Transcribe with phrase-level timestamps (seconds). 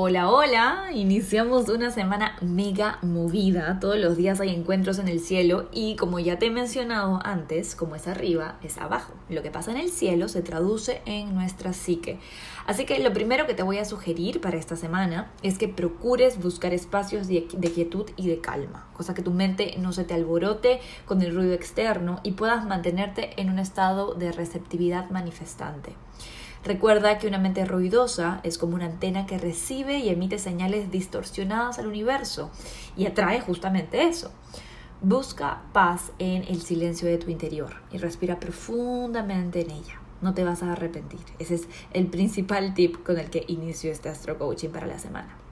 [0.00, 5.68] Hola, hola, iniciamos una semana mega movida, todos los días hay encuentros en el cielo
[5.72, 9.12] y como ya te he mencionado antes, como es arriba, es abajo.
[9.28, 12.20] Lo que pasa en el cielo se traduce en nuestra psique.
[12.64, 16.40] Así que lo primero que te voy a sugerir para esta semana es que procures
[16.40, 20.78] buscar espacios de, quietud y de calma, cosa que tu mente no se te alborote
[21.06, 25.96] con el ruido externo y puedas mantenerte en un estado de receptividad manifestante.
[26.64, 31.78] Recuerda que una mente ruidosa es como una antena que recibe y emite señales distorsionadas
[31.78, 32.50] al universo
[32.96, 34.32] y atrae justamente eso.
[35.00, 40.00] Busca paz en el silencio de tu interior y respira profundamente en ella.
[40.20, 41.20] No te vas a arrepentir.
[41.38, 45.47] Ese es el principal tip con el que inicio este astro coaching para la semana.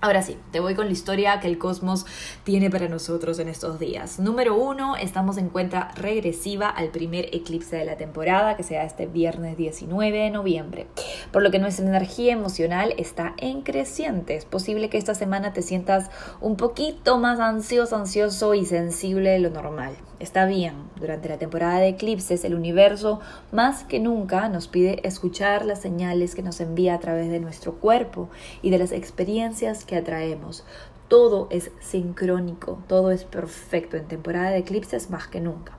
[0.00, 2.06] Ahora sí, te voy con la historia que el cosmos
[2.44, 4.20] tiene para nosotros en estos días.
[4.20, 9.06] Número uno, estamos en cuenta regresiva al primer eclipse de la temporada, que será este
[9.06, 10.86] viernes 19 de noviembre.
[11.32, 14.36] Por lo que nuestra energía emocional está en creciente.
[14.36, 16.10] Es posible que esta semana te sientas
[16.40, 19.96] un poquito más ansioso, ansioso y sensible de lo normal.
[20.20, 23.20] Está bien, durante la temporada de eclipses el universo
[23.52, 27.74] más que nunca nos pide escuchar las señales que nos envía a través de nuestro
[27.74, 28.28] cuerpo
[28.60, 30.64] y de las experiencias que atraemos.
[31.06, 35.78] Todo es sincrónico, todo es perfecto en temporada de eclipses más que nunca.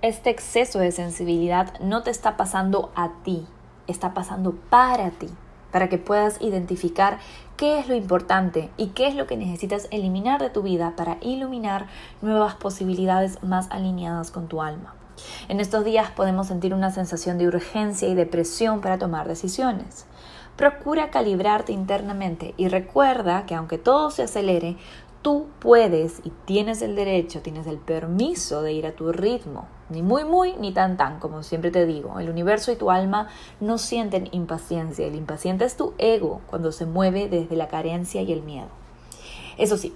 [0.00, 3.46] Este exceso de sensibilidad no te está pasando a ti,
[3.86, 5.28] está pasando para ti
[5.74, 7.18] para que puedas identificar
[7.56, 11.16] qué es lo importante y qué es lo que necesitas eliminar de tu vida para
[11.20, 11.88] iluminar
[12.22, 14.94] nuevas posibilidades más alineadas con tu alma.
[15.48, 20.06] En estos días podemos sentir una sensación de urgencia y de presión para tomar decisiones.
[20.54, 24.76] Procura calibrarte internamente y recuerda que aunque todo se acelere,
[25.24, 30.02] tú puedes y tienes el derecho, tienes el permiso de ir a tu ritmo, ni
[30.02, 32.20] muy muy ni tan tan, como siempre te digo.
[32.20, 36.84] El universo y tu alma no sienten impaciencia, el impaciente es tu ego cuando se
[36.84, 38.68] mueve desde la carencia y el miedo.
[39.56, 39.94] Eso sí,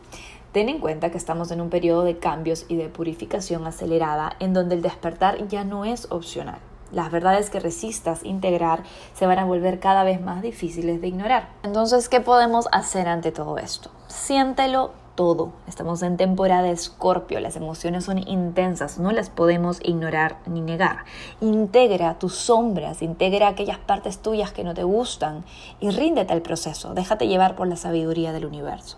[0.52, 4.54] ten en cuenta que estamos en un periodo de cambios y de purificación acelerada en
[4.54, 6.60] donde el despertar ya no es opcional.
[6.90, 11.50] Las verdades que resistas integrar se van a volver cada vez más difíciles de ignorar.
[11.62, 13.90] Entonces, ¿qué podemos hacer ante todo esto?
[14.06, 15.50] Siéntelo todo.
[15.66, 20.98] Estamos en temporada de escorpio, las emociones son intensas, no las podemos ignorar ni negar.
[21.40, 25.44] Integra tus sombras, integra aquellas partes tuyas que no te gustan
[25.80, 28.96] y ríndete al proceso, déjate llevar por la sabiduría del universo.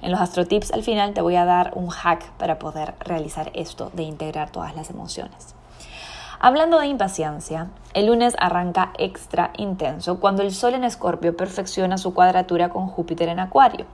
[0.00, 3.92] En los astrotips al final te voy a dar un hack para poder realizar esto
[3.92, 5.54] de integrar todas las emociones.
[6.40, 12.14] Hablando de impaciencia, el lunes arranca extra intenso cuando el Sol en Escorpio perfecciona su
[12.14, 13.86] cuadratura con Júpiter en Acuario.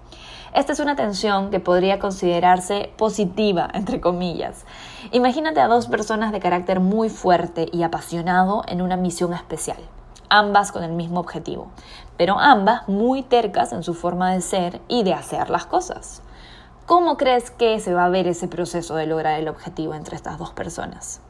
[0.54, 4.64] Esta es una tensión que podría considerarse positiva, entre comillas.
[5.12, 9.78] Imagínate a dos personas de carácter muy fuerte y apasionado en una misión especial,
[10.28, 11.68] ambas con el mismo objetivo,
[12.16, 16.22] pero ambas muy tercas en su forma de ser y de hacer las cosas.
[16.86, 20.38] ¿Cómo crees que se va a ver ese proceso de lograr el objetivo entre estas
[20.38, 21.20] dos personas?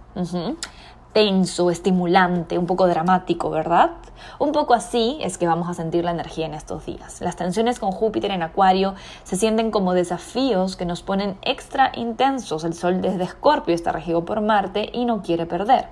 [1.12, 3.92] Tenso, estimulante, un poco dramático, ¿verdad?
[4.38, 7.20] Un poco así es que vamos a sentir la energía en estos días.
[7.20, 12.64] Las tensiones con Júpiter en Acuario se sienten como desafíos que nos ponen extra intensos.
[12.64, 15.88] El Sol desde Escorpio está regido por Marte y no quiere perder.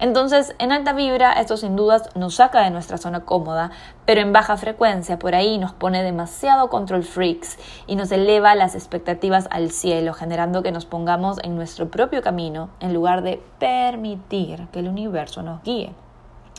[0.00, 3.72] Entonces, en alta vibra, esto sin dudas nos saca de nuestra zona cómoda,
[4.04, 8.74] pero en baja frecuencia, por ahí nos pone demasiado control freaks y nos eleva las
[8.74, 14.68] expectativas al cielo, generando que nos pongamos en nuestro propio camino en lugar de permitir
[14.72, 15.92] que el universo nos guíe.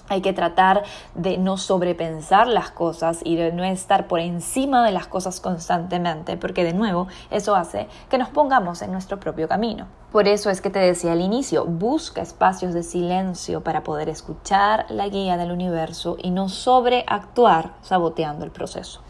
[0.10, 0.84] Hay que tratar
[1.16, 6.36] de no sobrepensar las cosas y de no estar por encima de las cosas constantemente,
[6.36, 9.88] porque de nuevo eso hace que nos pongamos en nuestro propio camino.
[10.12, 14.86] Por eso es que te decía al inicio, busca espacios de silencio para poder escuchar
[14.90, 19.02] la guía del universo y no sobreactuar saboteando el proceso.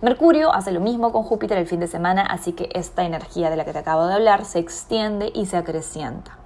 [0.00, 3.56] Mercurio hace lo mismo con Júpiter el fin de semana, así que esta energía de
[3.56, 6.38] la que te acabo de hablar se extiende y se acrecienta.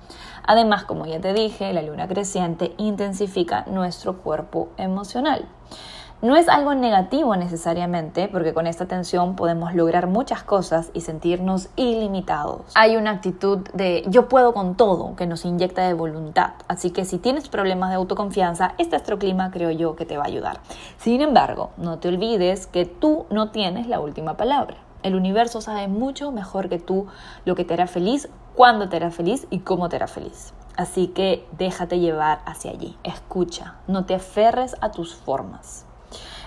[0.48, 5.46] Además, como ya te dije, la luna creciente intensifica nuestro cuerpo emocional.
[6.22, 11.68] No es algo negativo necesariamente, porque con esta tensión podemos lograr muchas cosas y sentirnos
[11.76, 12.62] ilimitados.
[12.74, 17.04] Hay una actitud de yo puedo con todo que nos inyecta de voluntad, así que
[17.04, 20.60] si tienes problemas de autoconfianza, este astroclima creo yo que te va a ayudar.
[20.96, 24.78] Sin embargo, no te olvides que tú no tienes la última palabra.
[25.02, 27.06] El universo sabe mucho mejor que tú
[27.44, 28.28] lo que te hará feliz,
[28.58, 30.52] cuándo te hará feliz y cómo te hará feliz.
[30.76, 32.98] Así que déjate llevar hacia allí.
[33.04, 35.86] Escucha, no te aferres a tus formas.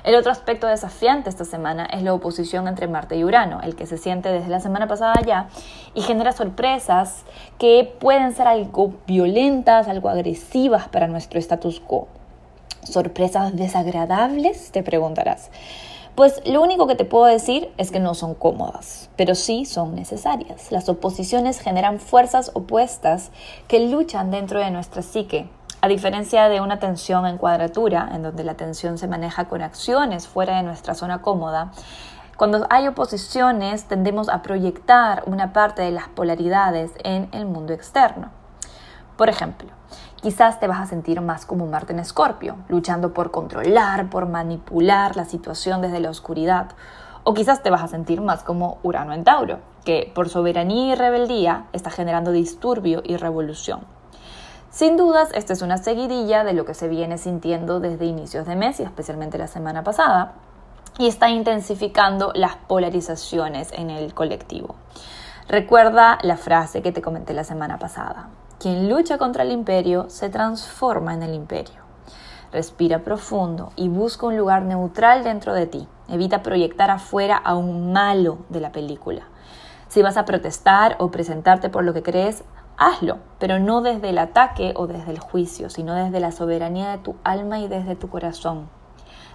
[0.04, 3.86] El otro aspecto desafiante esta semana es la oposición entre Marte y Urano, el que
[3.86, 5.48] se siente desde la semana pasada ya
[5.94, 7.24] y genera sorpresas
[7.58, 12.10] que pueden ser algo violentas, algo agresivas para nuestro status quo.
[12.84, 14.74] ¿Sorpresas desagradables?
[14.74, 15.50] Te preguntarás.
[16.16, 19.96] Pues lo único que te puedo decir es que no son cómodas, pero sí son
[19.96, 20.72] necesarias.
[20.72, 23.32] Las oposiciones generan fuerzas opuestas
[23.68, 25.50] que luchan dentro de nuestra psique
[25.84, 30.28] a diferencia de una tensión en cuadratura, en donde la tensión se maneja con acciones
[30.28, 31.72] fuera de nuestra zona cómoda,
[32.38, 38.30] cuando hay oposiciones tendemos a proyectar una parte de las polaridades en el mundo externo.
[39.18, 39.70] Por ejemplo,
[40.22, 45.16] quizás te vas a sentir más como Marte en Escorpio, luchando por controlar, por manipular
[45.16, 46.70] la situación desde la oscuridad.
[47.24, 50.96] O quizás te vas a sentir más como Urano en Tauro, que por soberanía y
[50.96, 53.82] rebeldía está generando disturbio y revolución.
[54.70, 58.56] Sin dudas, esta es una seguidilla de lo que se viene sintiendo desde inicios de
[58.56, 60.34] mes y especialmente la semana pasada,
[60.98, 64.76] y está intensificando las polarizaciones en el colectivo.
[65.48, 68.30] Recuerda la frase que te comenté la semana pasada.
[68.62, 71.82] Quien lucha contra el imperio se transforma en el imperio.
[72.52, 75.88] Respira profundo y busca un lugar neutral dentro de ti.
[76.08, 79.24] Evita proyectar afuera a un malo de la película.
[79.88, 82.44] Si vas a protestar o presentarte por lo que crees,
[82.78, 87.00] hazlo, pero no desde el ataque o desde el juicio, sino desde la soberanía de
[87.00, 88.70] tu alma y desde tu corazón.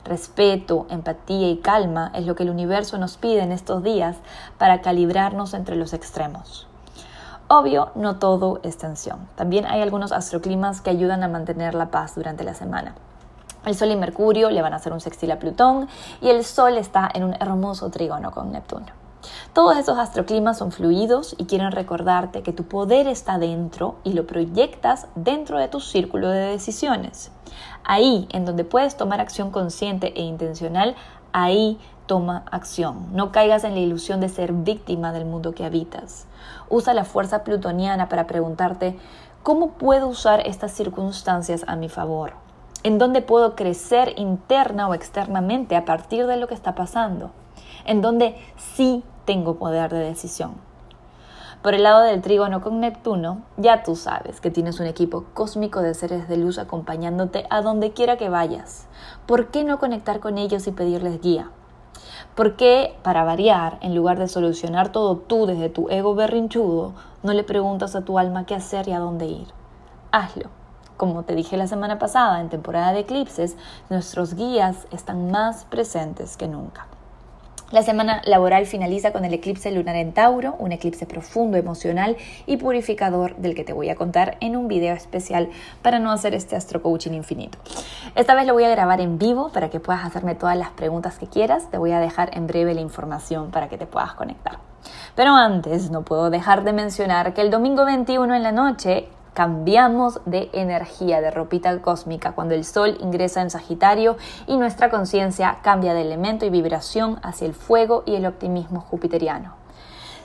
[0.05, 4.19] Respeto, empatía y calma es lo que el universo nos pide en estos días
[4.57, 6.69] para calibrarnos entre los extremos.
[7.49, 9.29] Obvio, no todo es tensión.
[9.37, 12.97] También hay algunos astroclimas que ayudan a mantener la paz durante la semana.
[13.65, 15.89] El Sol y Mercurio le van a hacer un sextil a Plutón
[16.21, 18.87] y el Sol está en un hermoso trígono con Neptuno.
[19.53, 24.27] Todos esos astroclimas son fluidos y quieren recordarte que tu poder está dentro y lo
[24.27, 27.31] proyectas dentro de tu círculo de decisiones.
[27.85, 30.97] Ahí, en donde puedes tomar acción consciente e intencional,
[31.37, 33.09] ahí toma acción.
[33.13, 36.27] No caigas en la ilusión de ser víctima del mundo que habitas.
[36.69, 38.99] Usa la fuerza plutoniana para preguntarte,
[39.43, 42.33] ¿cómo puedo usar estas circunstancias a mi favor?
[42.83, 47.31] ¿En dónde puedo crecer interna o externamente a partir de lo que está pasando?
[47.85, 50.66] ¿En dónde sí tengo poder de decisión.
[51.63, 55.81] Por el lado del trígono con Neptuno, ya tú sabes que tienes un equipo cósmico
[55.81, 58.87] de seres de luz acompañándote a donde quiera que vayas.
[59.27, 61.51] ¿Por qué no conectar con ellos y pedirles guía?
[62.37, 66.93] ¿Por qué, para variar, en lugar de solucionar todo tú desde tu ego berrinchudo,
[67.23, 69.49] no le preguntas a tu alma qué hacer y a dónde ir?
[70.13, 70.51] Hazlo.
[70.97, 73.57] Como te dije la semana pasada, en temporada de eclipses,
[73.91, 76.87] nuestros guías están más presentes que nunca.
[77.73, 82.17] La semana laboral finaliza con el eclipse lunar en Tauro, un eclipse profundo, emocional
[82.47, 85.51] y purificador del que te voy a contar en un video especial
[85.83, 87.59] para no hacer este astro coaching infinito.
[88.15, 91.19] Esta vez lo voy a grabar en vivo para que puedas hacerme todas las preguntas
[91.19, 91.69] que quieras.
[91.69, 94.61] Te voy a dejar en breve la información para que te puedas conectar.
[95.17, 100.19] Pero antes no puedo dejar de mencionar que el domingo 21 en la noche cambiamos
[100.25, 104.17] de energía, de ropita cósmica, cuando el Sol ingresa en Sagitario
[104.47, 109.53] y nuestra conciencia cambia de elemento y vibración hacia el fuego y el optimismo jupiteriano.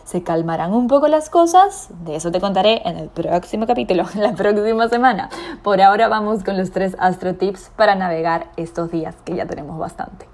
[0.06, 1.90] ¿Se calmarán un poco las cosas?
[2.06, 5.30] De eso te contaré en el próximo capítulo, la próxima semana.
[5.62, 9.78] Por ahora vamos con los tres astro tips para navegar estos días, que ya tenemos
[9.78, 10.31] bastante.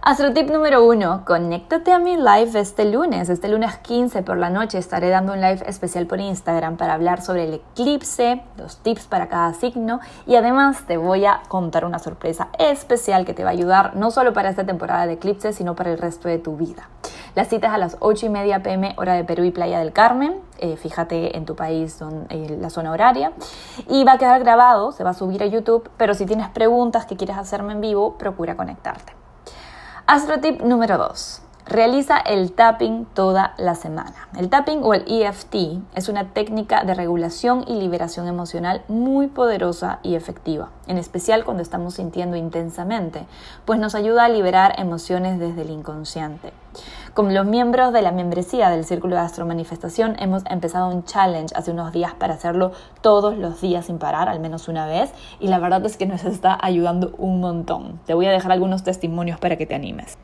[0.00, 3.28] Astro tip número uno, conéctate a mi live este lunes.
[3.28, 7.20] Este lunes 15 por la noche estaré dando un live especial por Instagram para hablar
[7.20, 11.98] sobre el eclipse, los tips para cada signo y además te voy a contar una
[11.98, 15.74] sorpresa especial que te va a ayudar no solo para esta temporada de eclipse, sino
[15.74, 16.88] para el resto de tu vida.
[17.34, 19.92] La cita es a las 8 y media pm hora de Perú y Playa del
[19.92, 20.40] Carmen.
[20.58, 23.32] Eh, fíjate en tu país donde, la zona horaria.
[23.88, 27.04] Y va a quedar grabado, se va a subir a YouTube, pero si tienes preguntas
[27.04, 29.17] que quieres hacerme en vivo, procura conectarte.
[30.10, 31.47] Astro tip número 2.
[31.68, 34.14] Realiza el tapping toda la semana.
[34.38, 35.54] El tapping o el EFT
[35.94, 41.62] es una técnica de regulación y liberación emocional muy poderosa y efectiva, en especial cuando
[41.62, 43.26] estamos sintiendo intensamente,
[43.66, 46.54] pues nos ayuda a liberar emociones desde el inconsciente.
[47.12, 51.54] Como los miembros de la membresía del Círculo de Astro Manifestación, hemos empezado un challenge
[51.54, 52.72] hace unos días para hacerlo
[53.02, 56.24] todos los días sin parar, al menos una vez, y la verdad es que nos
[56.24, 58.00] está ayudando un montón.
[58.06, 60.16] Te voy a dejar algunos testimonios para que te animes.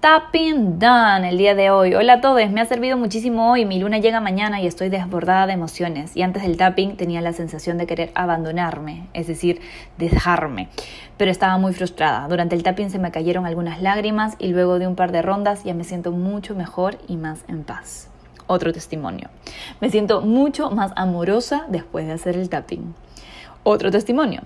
[0.00, 1.94] Tapping Done el día de hoy.
[1.94, 3.66] Hola a todos, me ha servido muchísimo hoy.
[3.66, 6.16] Mi luna llega mañana y estoy desbordada de emociones.
[6.16, 9.60] Y antes del tapping tenía la sensación de querer abandonarme, es decir,
[9.98, 10.68] dejarme.
[11.18, 12.26] Pero estaba muy frustrada.
[12.28, 15.64] Durante el tapping se me cayeron algunas lágrimas y luego de un par de rondas
[15.64, 18.08] ya me siento mucho mejor y más en paz.
[18.46, 19.28] Otro testimonio.
[19.82, 22.94] Me siento mucho más amorosa después de hacer el tapping.
[23.64, 24.40] Otro testimonio.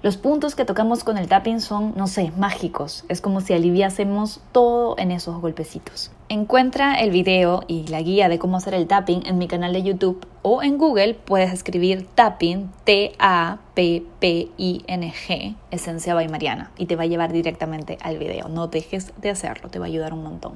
[0.00, 3.04] Los puntos que tocamos con el tapping son, no sé, mágicos.
[3.08, 6.12] Es como si aliviásemos todo en esos golpecitos.
[6.28, 9.82] Encuentra el video y la guía de cómo hacer el tapping en mi canal de
[9.82, 13.56] YouTube o en Google puedes escribir tapping, T-A-P-P-I-N-G,
[15.72, 18.48] Esencia by Mariana, y te va a llevar directamente al video.
[18.48, 20.52] No dejes de hacerlo, te va a ayudar un montón.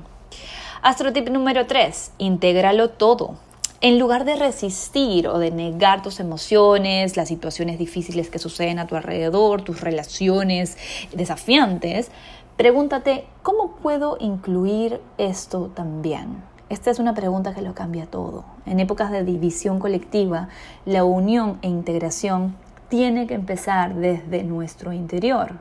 [0.83, 3.35] Astro tip número 3, intégralo todo
[3.83, 8.87] en lugar de resistir o de negar tus emociones, las situaciones difíciles que suceden a
[8.87, 10.79] tu alrededor, tus relaciones
[11.12, 12.12] desafiantes,
[12.57, 16.45] pregúntate, ¿cómo puedo incluir esto también?
[16.69, 18.45] Esta es una pregunta que lo cambia todo.
[18.67, 20.49] En épocas de división colectiva,
[20.87, 22.55] la unión e integración
[22.89, 25.55] tiene que empezar desde nuestro interior.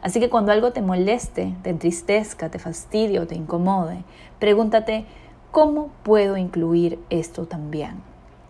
[0.00, 4.04] Así que cuando algo te moleste, te entristezca, te fastidie o te incomode,
[4.38, 5.06] pregúntate,
[5.54, 8.02] ¿Cómo puedo incluir esto también?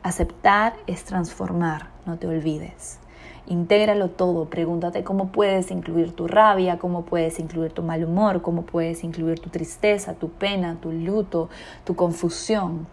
[0.03, 2.99] Aceptar es transformar, no te olvides.
[3.47, 8.63] Intégralo todo, pregúntate cómo puedes incluir tu rabia, cómo puedes incluir tu mal humor, cómo
[8.63, 11.51] puedes incluir tu tristeza, tu pena, tu luto,
[11.85, 12.87] tu confusión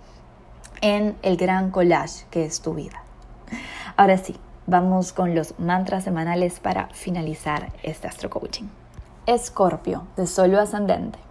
[0.81, 3.03] en el gran collage que es tu vida.
[3.95, 4.35] Ahora sí,
[4.67, 8.65] vamos con los mantras semanales para finalizar este astro coaching.
[9.25, 11.30] Escorpio, de solo ascendente.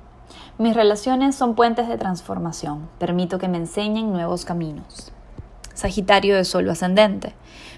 [0.58, 2.88] Mis relaciones son puentes de transformación.
[2.98, 5.12] Permito que me enseñen nuevos caminos.
[5.74, 7.34] Sagitario de Solo ascendente.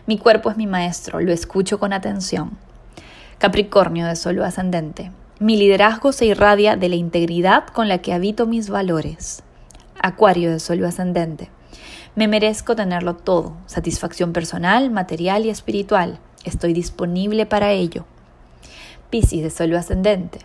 [0.06, 2.58] Mi cuerpo es mi maestro, lo escucho con atención.
[3.38, 5.12] Capricornio de Solo ascendente.
[5.38, 9.42] Mi liderazgo se irradia de la integridad con la que habito mis valores.
[10.00, 11.50] Acuario de Solo ascendente.
[12.14, 16.18] Me merezco tenerlo todo, satisfacción personal, material y espiritual.
[16.44, 18.04] Estoy disponible para ello.
[19.12, 20.38] Piscis de Solo ascendente.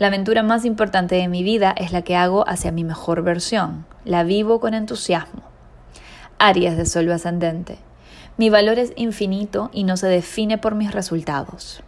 [0.00, 3.86] La aventura más importante de mi vida es la que hago hacia mi mejor versión.
[4.04, 5.42] La vivo con entusiasmo.
[6.36, 7.78] Aries de Sol ascendente.
[8.36, 11.84] Mi valor es infinito y no se define por mis resultados.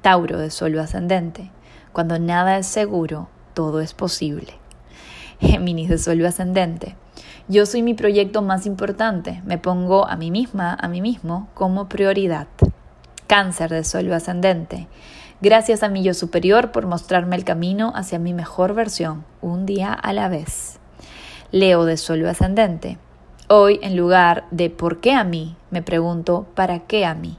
[0.00, 1.50] Tauro de Sol ascendente.
[1.92, 4.54] Cuando nada es seguro, todo es posible.
[5.38, 6.96] Géminis de Sol ascendente.
[7.46, 9.42] Yo soy mi proyecto más importante.
[9.44, 12.46] Me pongo a mí misma, a mí mismo, como prioridad.
[13.26, 14.88] Cáncer de Sol ascendente.
[15.40, 19.92] Gracias a mi yo superior por mostrarme el camino hacia mi mejor versión, un día
[19.92, 20.80] a la vez.
[21.52, 22.98] Leo de suelo ascendente.
[23.46, 25.54] Hoy, en lugar de ¿por qué a mí?
[25.70, 27.38] me pregunto ¿para qué a mí?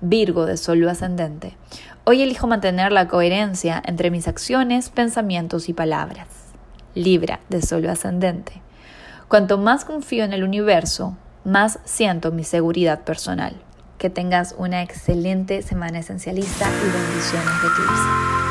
[0.00, 1.56] Virgo de suelo ascendente.
[2.04, 6.28] Hoy elijo mantener la coherencia entre mis acciones, pensamientos y palabras.
[6.94, 8.62] Libra de suelo ascendente.
[9.26, 13.56] Cuanto más confío en el universo, más siento mi seguridad personal.
[14.00, 18.49] Que tengas una excelente semana esencialista y bendiciones de Eclipse.